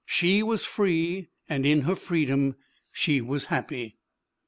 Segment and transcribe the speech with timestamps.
[0.07, 2.55] She was free, and in her freedom
[2.91, 3.99] she was happy!